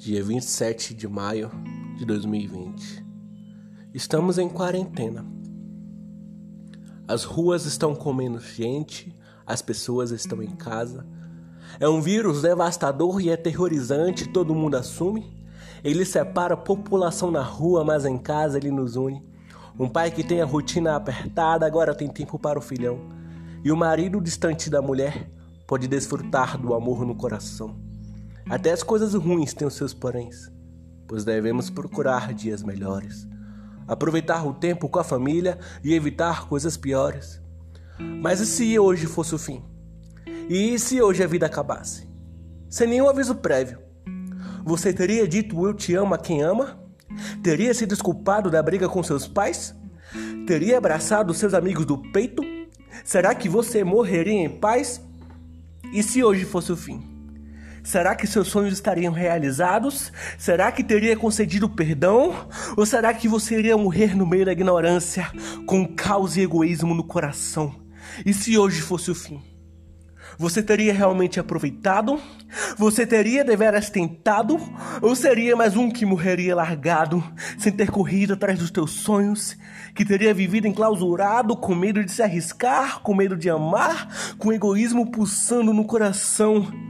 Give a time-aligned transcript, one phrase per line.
[0.00, 1.50] dia 27 de maio
[1.98, 3.04] de 2020.
[3.92, 5.26] Estamos em quarentena.
[7.06, 9.14] As ruas estão comendo gente,
[9.46, 11.06] as pessoas estão em casa.
[11.78, 15.36] É um vírus devastador e aterrorizante, todo mundo assume.
[15.84, 19.22] Ele separa a população na rua, mas em casa ele nos une.
[19.78, 22.98] Um pai que tem a rotina apertada agora tem tempo para o filhão.
[23.62, 25.28] E o marido distante da mulher
[25.66, 27.89] pode desfrutar do amor no coração.
[28.50, 30.50] Até as coisas ruins têm os seus poréns,
[31.06, 33.24] pois devemos procurar dias melhores.
[33.86, 37.40] Aproveitar o tempo com a família e evitar coisas piores.
[38.20, 39.62] Mas e se hoje fosse o fim?
[40.48, 42.08] E se hoje a vida acabasse?
[42.68, 43.78] Sem nenhum aviso prévio.
[44.64, 46.76] Você teria dito eu te amo a quem ama?
[47.44, 49.72] Teria se desculpado da briga com seus pais?
[50.44, 52.42] Teria abraçado seus amigos do peito?
[53.04, 55.00] Será que você morreria em paz?
[55.92, 57.09] E se hoje fosse o fim?
[57.82, 60.12] Será que seus sonhos estariam realizados?
[60.38, 62.48] Será que teria concedido perdão?
[62.76, 65.30] Ou será que você iria morrer no meio da ignorância,
[65.66, 67.74] com caos e egoísmo no coração?
[68.24, 69.42] E se hoje fosse o fim?
[70.38, 72.18] Você teria realmente aproveitado?
[72.78, 74.58] Você teria deveras tentado?
[75.02, 77.22] Ou seria mais um que morreria largado,
[77.58, 79.56] sem ter corrido atrás dos teus sonhos?
[79.94, 85.10] Que teria vivido enclausurado, com medo de se arriscar, com medo de amar, com egoísmo
[85.10, 86.89] pulsando no coração?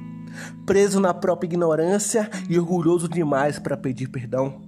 [0.67, 4.63] Preso na própria ignorância e orgulhoso demais para pedir perdão.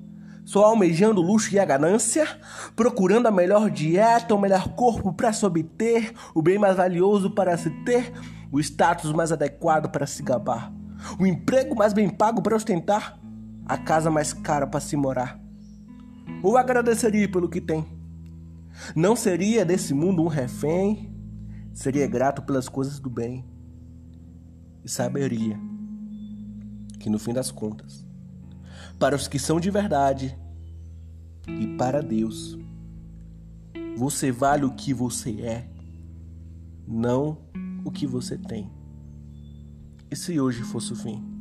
[0.44, 2.26] Só almejando o luxo e a ganância,
[2.74, 7.56] procurando a melhor dieta, o melhor corpo para se obter, o bem mais valioso para
[7.56, 8.12] se ter,
[8.50, 10.72] o status mais adequado para se gabar,
[11.18, 13.18] o emprego mais bem pago para ostentar,
[13.66, 15.40] a casa mais cara para se morar.
[16.42, 17.86] Ou agradeceria pelo que tem?
[18.96, 21.14] Não seria desse mundo um refém,
[21.72, 23.52] seria grato pelas coisas do bem
[24.84, 25.58] e saberia
[26.98, 28.06] que no fim das contas,
[28.98, 30.36] para os que são de verdade
[31.48, 32.56] e para Deus,
[33.96, 35.68] você vale o que você é,
[36.86, 37.38] não
[37.84, 38.70] o que você tem.
[40.10, 41.31] E se hoje fosse o fim?